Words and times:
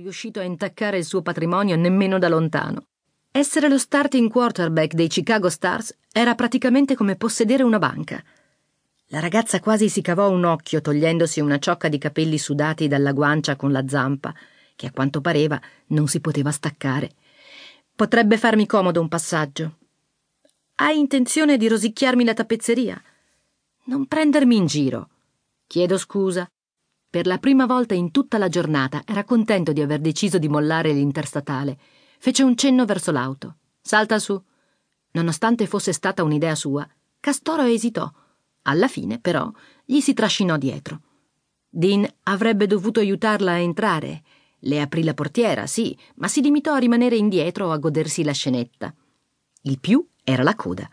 riuscito 0.00 0.40
a 0.40 0.44
intaccare 0.44 0.98
il 0.98 1.04
suo 1.04 1.22
patrimonio 1.22 1.76
nemmeno 1.76 2.18
da 2.18 2.28
lontano. 2.28 2.86
Essere 3.30 3.68
lo 3.68 3.78
starting 3.78 4.30
quarterback 4.30 4.94
dei 4.94 5.08
Chicago 5.08 5.48
Stars 5.48 5.96
era 6.12 6.34
praticamente 6.34 6.94
come 6.94 7.16
possedere 7.16 7.62
una 7.62 7.78
banca. 7.78 8.22
La 9.08 9.20
ragazza 9.20 9.60
quasi 9.60 9.88
si 9.88 10.02
cavò 10.02 10.30
un 10.30 10.44
occhio 10.44 10.80
togliendosi 10.80 11.40
una 11.40 11.58
ciocca 11.58 11.88
di 11.88 11.98
capelli 11.98 12.38
sudati 12.38 12.88
dalla 12.88 13.12
guancia 13.12 13.56
con 13.56 13.70
la 13.72 13.86
zampa, 13.86 14.34
che 14.76 14.86
a 14.86 14.90
quanto 14.90 15.20
pareva 15.20 15.60
non 15.88 16.08
si 16.08 16.20
poteva 16.20 16.50
staccare. 16.50 17.12
Potrebbe 17.94 18.38
farmi 18.38 18.66
comodo 18.66 19.00
un 19.00 19.08
passaggio. 19.08 19.76
Hai 20.76 20.98
intenzione 20.98 21.56
di 21.56 21.68
rosicchiarmi 21.68 22.24
la 22.24 22.34
tappezzeria? 22.34 23.00
Non 23.84 24.06
prendermi 24.06 24.56
in 24.56 24.66
giro. 24.66 25.08
Chiedo 25.66 25.98
scusa. 25.98 26.48
Per 27.14 27.28
la 27.28 27.38
prima 27.38 27.64
volta 27.64 27.94
in 27.94 28.10
tutta 28.10 28.38
la 28.38 28.48
giornata 28.48 29.02
era 29.06 29.22
contento 29.22 29.72
di 29.72 29.80
aver 29.80 30.00
deciso 30.00 30.36
di 30.38 30.48
mollare 30.48 30.92
l'interstatale. 30.92 31.78
Fece 32.18 32.42
un 32.42 32.56
cenno 32.56 32.84
verso 32.86 33.12
l'auto. 33.12 33.58
Salta 33.80 34.18
su. 34.18 34.42
Nonostante 35.12 35.68
fosse 35.68 35.92
stata 35.92 36.24
un'idea 36.24 36.56
sua, 36.56 36.84
Castoro 37.20 37.62
esitò. 37.62 38.12
Alla 38.62 38.88
fine, 38.88 39.20
però, 39.20 39.48
gli 39.84 40.00
si 40.00 40.12
trascinò 40.12 40.56
dietro. 40.56 41.02
Dean 41.68 42.04
avrebbe 42.24 42.66
dovuto 42.66 42.98
aiutarla 42.98 43.52
a 43.52 43.58
entrare. 43.58 44.24
Le 44.58 44.80
aprì 44.80 45.04
la 45.04 45.14
portiera, 45.14 45.68
sì, 45.68 45.96
ma 46.16 46.26
si 46.26 46.42
limitò 46.42 46.74
a 46.74 46.78
rimanere 46.78 47.14
indietro 47.14 47.70
a 47.70 47.78
godersi 47.78 48.24
la 48.24 48.32
scenetta. 48.32 48.92
Il 49.62 49.78
più 49.78 50.04
era 50.24 50.42
la 50.42 50.56
coda. 50.56 50.90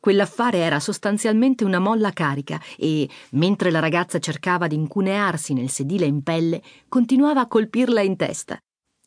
Quell'affare 0.00 0.58
era 0.58 0.78
sostanzialmente 0.78 1.64
una 1.64 1.80
molla 1.80 2.12
carica 2.12 2.60
e, 2.76 3.08
mentre 3.32 3.70
la 3.70 3.80
ragazza 3.80 4.20
cercava 4.20 4.68
di 4.68 4.76
incunearsi 4.76 5.54
nel 5.54 5.70
sedile 5.70 6.06
in 6.06 6.22
pelle, 6.22 6.62
continuava 6.88 7.40
a 7.40 7.48
colpirla 7.48 8.00
in 8.00 8.16
testa. 8.16 8.58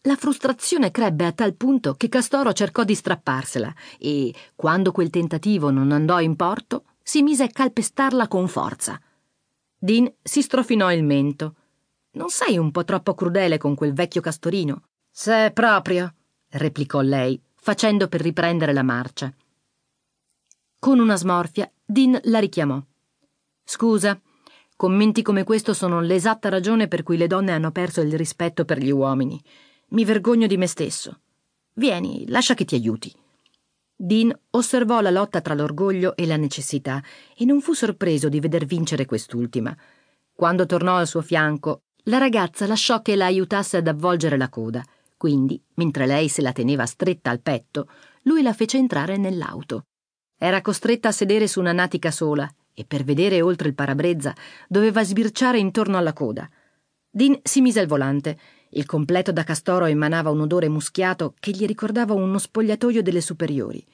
La 0.06 0.16
frustrazione 0.16 0.92
crebbe 0.92 1.26
a 1.26 1.32
tal 1.32 1.54
punto 1.54 1.94
che 1.94 2.10
Castoro 2.10 2.52
cercò 2.54 2.84
di 2.84 2.96
strapparsela 2.96 3.74
e, 4.00 4.34
quando 4.56 4.92
quel 4.92 5.10
tentativo 5.10 5.70
non 5.70 5.92
andò 5.92 6.20
in 6.20 6.36
porto, 6.36 6.86
si 7.02 7.22
mise 7.22 7.44
a 7.44 7.50
calpestarla 7.50 8.28
con 8.28 8.48
forza. 8.48 9.00
Dean 9.78 10.12
si 10.22 10.42
strofinò 10.42 10.92
il 10.92 11.04
mento. 11.04 11.56
Non 12.14 12.30
sei 12.30 12.58
un 12.58 12.72
po' 12.72 12.84
troppo 12.84 13.14
crudele 13.14 13.58
con 13.58 13.76
quel 13.76 13.94
vecchio 13.94 14.22
castorino? 14.22 14.84
Se 15.10 15.52
proprio, 15.54 16.14
replicò 16.50 17.00
lei, 17.02 17.40
facendo 17.56 18.08
per 18.08 18.22
riprendere 18.22 18.74
la 18.74 18.84
marcia. 18.84 19.32
Con 20.84 20.98
una 20.98 21.16
smorfia, 21.16 21.72
Dean 21.86 22.20
la 22.24 22.40
richiamò. 22.40 22.82
Scusa, 23.64 24.20
commenti 24.76 25.22
come 25.22 25.44
questo 25.44 25.76
sono 25.76 26.02
l'esatta 26.02 26.50
ragione 26.50 26.88
per 26.88 27.04
cui 27.04 27.18
le 27.18 27.28
donne 27.28 27.52
hanno 27.52 27.70
perso 27.70 28.02
il 28.02 28.18
rispetto 28.18 28.66
per 28.66 28.80
gli 28.80 28.90
uomini. 28.90 29.40
Mi 29.90 30.06
vergogno 30.06 30.48
di 30.48 30.58
me 30.58 30.66
stesso. 30.66 31.20
Vieni, 31.74 32.28
lascia 32.30 32.56
che 32.56 32.66
ti 32.66 32.74
aiuti. 32.74 33.14
Dean 33.96 34.36
osservò 34.50 35.02
la 35.02 35.12
lotta 35.12 35.40
tra 35.40 35.54
l'orgoglio 35.54 36.16
e 36.16 36.26
la 36.26 36.36
necessità 36.36 37.00
e 37.38 37.46
non 37.46 37.62
fu 37.62 37.74
sorpreso 37.74 38.28
di 38.28 38.40
veder 38.40 38.66
vincere 38.66 39.06
quest'ultima. 39.06 39.78
Quando 40.34 40.66
tornò 40.66 40.96
al 40.96 41.06
suo 41.06 41.22
fianco, 41.22 41.84
la 42.06 42.18
ragazza 42.18 42.66
lasciò 42.66 43.04
che 43.04 43.16
la 43.16 43.26
aiutasse 43.26 43.78
ad 43.78 43.88
avvolgere 43.88 44.36
la 44.36 44.50
coda. 44.50 44.84
Quindi, 45.16 45.62
mentre 45.76 46.08
lei 46.08 46.28
se 46.28 46.42
la 46.42 46.52
teneva 46.52 46.88
stretta 46.88 47.30
al 47.30 47.40
petto, 47.40 47.88
lui 48.24 48.42
la 48.42 48.54
fece 48.54 48.80
entrare 48.80 49.18
nell'auto. 49.18 49.86
Era 50.44 50.62
costretta 50.62 51.10
a 51.10 51.12
sedere 51.12 51.46
su 51.46 51.60
una 51.60 51.72
natica 51.72 52.10
sola 52.10 52.52
e 52.74 52.84
per 52.84 53.04
vedere 53.04 53.42
oltre 53.42 53.68
il 53.68 53.76
parabrezza 53.76 54.34
doveva 54.68 55.04
sbirciare 55.04 55.60
intorno 55.60 55.98
alla 56.00 56.14
coda. 56.14 56.50
Dean 57.12 57.40
si 57.44 57.62
mise 57.62 57.80
al 57.80 57.86
volante. 57.86 58.40
Il 58.70 58.88
completo 58.88 59.32
da 59.32 59.44
castoro 59.44 59.86
emanava 59.86 60.32
un 60.32 60.42
odore 60.42 60.68
muschiato 60.68 61.36
che 61.40 61.52
gli 61.52 61.68
ricordava 61.68 62.16
uno 62.16 62.40
spogliatoio 62.40 63.04
delle 63.04 63.22
superiori. 63.22 63.86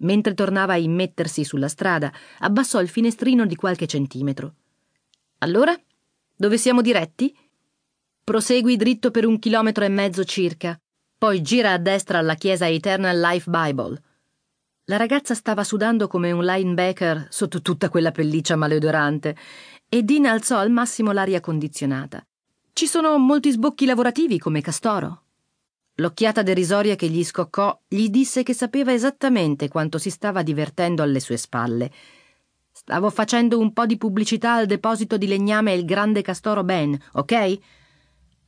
Mentre 0.00 0.34
tornava 0.34 0.74
a 0.74 0.76
immettersi 0.76 1.44
sulla 1.44 1.68
strada, 1.68 2.12
abbassò 2.40 2.82
il 2.82 2.90
finestrino 2.90 3.46
di 3.46 3.56
qualche 3.56 3.86
centimetro. 3.86 4.52
Allora? 5.38 5.74
Dove 6.36 6.58
siamo 6.58 6.82
diretti? 6.82 7.34
Prosegui 8.22 8.76
dritto 8.76 9.10
per 9.10 9.24
un 9.24 9.38
chilometro 9.38 9.82
e 9.82 9.88
mezzo 9.88 10.24
circa, 10.24 10.78
poi 11.16 11.40
gira 11.40 11.72
a 11.72 11.78
destra 11.78 12.18
alla 12.18 12.34
chiesa 12.34 12.68
Eternal 12.68 13.18
Life 13.18 13.48
Bible. 13.50 13.98
La 14.88 14.96
ragazza 14.96 15.34
stava 15.34 15.64
sudando 15.64 16.06
come 16.06 16.30
un 16.30 16.44
linebacker 16.44 17.26
sotto 17.28 17.60
tutta 17.60 17.88
quella 17.88 18.12
pelliccia 18.12 18.54
maleodorante 18.54 19.36
e 19.88 20.04
Dean 20.04 20.26
alzò 20.26 20.58
al 20.58 20.70
massimo 20.70 21.10
l'aria 21.10 21.40
condizionata. 21.40 22.24
Ci 22.72 22.86
sono 22.86 23.18
molti 23.18 23.50
sbocchi 23.50 23.84
lavorativi 23.84 24.38
come 24.38 24.60
Castoro. 24.60 25.22
L'occhiata 25.96 26.42
derisoria 26.42 26.94
che 26.94 27.08
gli 27.08 27.24
scoccò 27.24 27.76
gli 27.88 28.10
disse 28.10 28.44
che 28.44 28.54
sapeva 28.54 28.92
esattamente 28.92 29.66
quanto 29.66 29.98
si 29.98 30.08
stava 30.08 30.44
divertendo 30.44 31.02
alle 31.02 31.18
sue 31.18 31.36
spalle. 31.36 31.90
Stavo 32.70 33.10
facendo 33.10 33.58
un 33.58 33.72
po' 33.72 33.86
di 33.86 33.96
pubblicità 33.96 34.54
al 34.54 34.66
deposito 34.66 35.16
di 35.16 35.26
legname 35.26 35.74
Il 35.74 35.84
Grande 35.84 36.22
Castoro 36.22 36.62
Ben, 36.62 36.96
ok? 37.14 37.58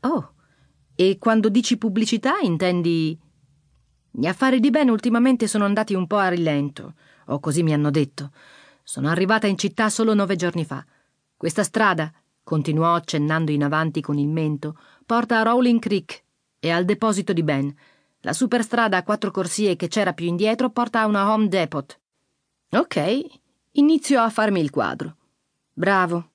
Oh, 0.03 0.35
e 0.95 1.17
quando 1.19 1.49
dici 1.49 1.79
pubblicità 1.79 2.39
intendi 2.43 3.19
gli 4.19 4.27
affari 4.27 4.59
di 4.59 4.71
Ben 4.71 4.89
ultimamente 4.91 5.47
sono 5.47 5.65
andati 5.65 5.95
un 5.95 6.09
po' 6.09 6.17
a 6.17 6.27
rilento, 6.27 6.95
o 7.27 7.39
così 7.39 7.63
mi 7.63 7.73
hanno 7.73 7.93
detto. 7.93 8.33
Sono 8.83 9.09
arrivata 9.09 9.47
in 9.47 9.57
città 9.57 9.89
solo 9.91 10.13
nove 10.13 10.35
giorni 10.35 10.65
fa. 10.65 10.85
Questa 11.37 11.63
strada, 11.63 12.13
continuò 12.43 12.95
accennando 12.95 13.53
in 13.53 13.63
avanti 13.63 14.01
con 14.01 14.19
il 14.19 14.27
mento, 14.27 14.77
porta 15.07 15.39
a 15.39 15.43
Rowling 15.43 15.79
Creek 15.79 16.25
e 16.59 16.69
al 16.69 16.85
deposito 16.85 17.33
di 17.33 17.45
Ben. 17.45 17.73
La 18.23 18.33
superstrada 18.33 18.97
a 18.97 19.05
quattro 19.05 19.31
corsie 19.31 19.77
che 19.77 19.87
c'era 19.87 20.13
più 20.13 20.27
indietro 20.27 20.71
porta 20.71 21.03
a 21.03 21.07
una 21.07 21.33
Home 21.33 21.47
Depot. 21.47 22.01
Ok, 22.71 23.25
inizio 23.71 24.21
a 24.21 24.31
farmi 24.31 24.59
il 24.59 24.71
quadro. 24.71 25.15
Bravo, 25.73 26.31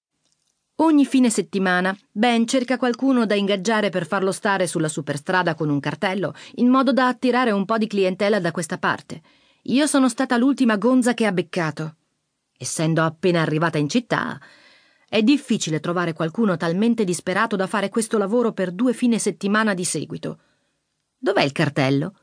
Ogni 0.78 1.06
fine 1.06 1.30
settimana 1.30 1.96
Ben 2.12 2.48
cerca 2.48 2.78
qualcuno 2.78 3.28
da 3.28 3.36
ingaggiare 3.36 3.90
per 3.90 4.08
farlo 4.08 4.32
stare 4.32 4.66
sulla 4.66 4.88
superstrada 4.88 5.54
con 5.54 5.70
un 5.70 5.80
cartello, 5.80 6.34
in 6.56 6.68
modo 6.68 6.92
da 6.92 7.08
attirare 7.08 7.52
un 7.52 7.64
po' 7.64 7.78
di 7.78 7.86
clientela 7.86 8.40
da 8.40 8.52
questa 8.52 8.80
parte. 8.80 9.22
Io 9.64 9.86
sono 9.86 10.10
stata 10.10 10.36
l'ultima 10.36 10.78
gonza 10.78 11.14
che 11.14 11.28
ha 11.28 11.32
beccato. 11.32 11.98
Essendo 12.58 13.04
appena 13.04 13.42
arrivata 13.42 13.78
in 13.78 13.88
città, 13.88 14.40
è 15.08 15.22
difficile 15.22 15.80
trovare 15.80 16.14
qualcuno 16.14 16.58
talmente 16.58 17.04
disperato 17.04 17.56
da 17.56 17.68
fare 17.68 17.90
questo 17.90 18.18
lavoro 18.18 18.52
per 18.52 18.72
due 18.72 18.94
fine 18.94 19.20
settimana 19.20 19.76
di 19.76 19.86
seguito. 19.86 20.40
Dov'è 21.16 21.44
il 21.44 21.52
cartello? 21.52 22.16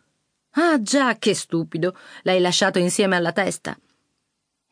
Ah 0.55 0.83
già, 0.83 1.15
che 1.15 1.35
stupido. 1.35 1.97
L'hai 2.23 2.41
lasciato 2.41 2.81
insieme 2.81 3.15
alla 3.15 3.31
testa. 3.31 3.79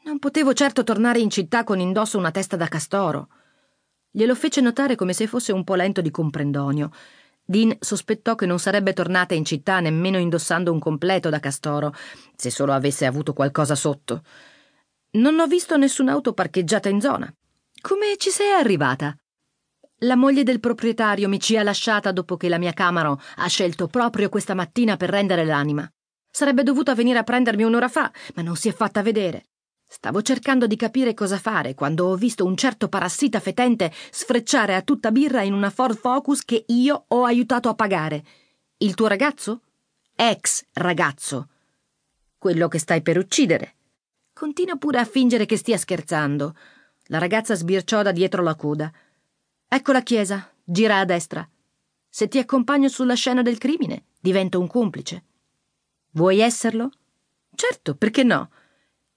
Non 0.03 0.19
potevo 0.19 0.53
certo 0.53 0.83
tornare 0.83 1.21
in 1.21 1.31
città 1.31 1.63
con 1.63 1.79
indosso 1.79 2.19
una 2.19 2.33
testa 2.33 2.57
da 2.57 2.67
castoro. 2.67 3.29
Glielo 4.11 4.35
fece 4.35 4.61
notare 4.61 4.97
come 4.97 5.13
se 5.13 5.27
fosse 5.27 5.53
un 5.53 5.65
po' 5.65 5.75
lento 5.75 6.01
di 6.01 6.11
comprendonio. 6.11 6.91
Dean 7.45 7.77
sospettò 7.81 8.35
che 8.35 8.47
non 8.47 8.59
sarebbe 8.59 8.93
tornata 8.93 9.35
in 9.35 9.45
città 9.45 9.81
nemmeno 9.81 10.19
indossando 10.19 10.73
un 10.73 10.79
completo 10.79 11.29
da 11.31 11.41
castoro, 11.41 11.95
se 12.37 12.51
solo 12.51 12.73
avesse 12.73 13.07
avuto 13.07 13.33
qualcosa 13.33 13.75
sotto. 13.75 14.23
Non 15.13 15.39
ho 15.39 15.47
visto 15.47 15.77
nessun'auto 15.77 16.33
parcheggiata 16.33 16.89
in 16.89 17.01
zona. 17.01 17.33
Come 17.81 18.17
ci 18.19 18.31
sei 18.31 18.53
arrivata? 18.53 19.17
La 20.03 20.17
moglie 20.17 20.43
del 20.43 20.61
proprietario 20.61 21.29
mi 21.29 21.41
ci 21.41 21.57
ha 21.57 21.63
lasciata 21.63 22.13
dopo 22.13 22.37
che 22.37 22.49
la 22.49 22.59
mia 22.59 22.73
Camaro 22.73 23.21
ha 23.37 23.47
scelto 23.49 23.89
proprio 23.89 24.29
questa 24.29 24.55
mattina 24.55 24.97
per 24.97 25.11
rendere 25.11 25.45
l'anima. 25.45 25.91
Sarebbe 26.31 26.63
dovuta 26.63 26.95
venire 26.95 27.19
a 27.19 27.25
prendermi 27.25 27.63
un'ora 27.63 27.89
fa, 27.89 28.13
ma 28.35 28.43
non 28.43 28.57
si 28.57 28.69
è 28.69 28.73
fatta 28.73 29.03
vedere. 29.03 29.47
Stavo 29.91 30.21
cercando 30.21 30.67
di 30.67 30.77
capire 30.77 31.15
cosa 31.15 31.39
fare 31.39 31.75
quando 31.75 32.09
ho 32.09 32.15
visto 32.15 32.45
un 32.45 32.59
certo 32.59 32.91
parassita 32.91 33.41
fetente 33.41 33.91
sfrecciare 34.11 34.75
a 34.75 34.83
tutta 34.83 35.11
birra 35.11 35.41
in 35.41 35.55
una 35.55 35.71
Ford 35.71 35.97
Focus 35.97 36.45
che 36.45 36.67
io 36.69 37.05
ho 37.09 37.25
aiutato 37.25 37.71
a 37.71 37.75
pagare. 37.75 38.23
Il 38.77 38.95
tuo 38.95 39.07
ragazzo? 39.07 39.63
Ex 40.15 40.67
ragazzo. 40.75 41.49
Quello 42.37 42.69
che 42.69 42.79
stai 42.79 43.01
per 43.01 43.17
uccidere. 43.17 43.77
Continua 44.35 44.77
pure 44.77 44.99
a 44.99 45.07
fingere 45.07 45.47
che 45.47 45.57
stia 45.57 45.79
scherzando. 45.79 46.55
La 47.07 47.19
ragazza 47.19 47.55
sbirciò 47.55 48.03
da 48.03 48.13
dietro 48.13 48.43
la 48.43 48.57
coda. 48.57 48.93
Ecco 49.67 49.93
la 49.93 50.03
chiesa, 50.03 50.53
gira 50.63 50.99
a 50.99 51.07
destra. 51.07 51.49
Se 52.11 52.29
ti 52.29 52.39
accompagno 52.39 52.89
sulla 52.89 53.15
scena 53.15 53.41
del 53.41 53.57
crimine, 53.57 54.05
divento 54.21 54.61
un 54.61 54.67
complice. 54.67 55.25
Vuoi 56.11 56.41
esserlo? 56.41 56.91
Certo, 57.55 57.95
perché 57.97 58.23
no? 58.23 58.51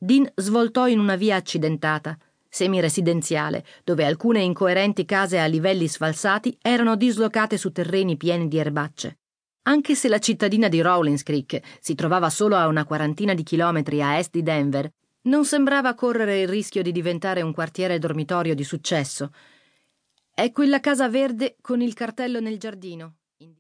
Dean 0.03 0.27
svoltò 0.33 0.88
in 0.88 0.98
una 0.98 1.15
via 1.15 1.36
accidentata, 1.36 2.18
semiresidenziale, 2.50 3.63
dove 3.83 4.03
alcune 4.03 4.42
incoerenti 4.42 5.06
case 5.06 5.38
a 5.38 5.45
livelli 5.45 5.88
sfalsati 5.88 6.57
erano 6.59 6.95
dislocate 6.95 7.56
su 7.56 7.71
terreni 7.71 8.18
pieni 8.18 8.48
di 8.48 8.57
erbacce. 8.57 9.19
Anche 9.62 9.94
se 9.94 10.07
la 10.07 10.18
cittadina 10.18 10.69
di 10.69 10.81
Rawlins 10.81 11.21
Creek 11.21 11.62
si 11.80 11.94
trovava 11.94 12.31
solo 12.31 12.56
a 12.56 12.65
una 12.65 12.83
quarantina 12.83 13.36
di 13.36 13.44
chilometri 13.44 14.01
a 14.01 14.18
est 14.18 14.31
di 14.31 14.42
Denver, 14.42 14.92
non 15.25 15.45
sembrava 15.45 15.94
correre 15.94 16.42
il 16.42 16.48
rischio 16.48 16.81
di 16.81 16.92
diventare 16.92 17.44
un 17.44 17.53
quartiere 17.53 18.00
dormitorio 18.00 18.56
di 18.56 18.63
successo. 18.63 19.31
È 20.33 20.51
quella 20.51 20.80
casa 20.80 21.09
verde 21.09 21.57
con 21.62 21.80
il 21.80 21.94
cartello 21.94 22.39
nel 22.39 22.57
giardino. 22.57 23.18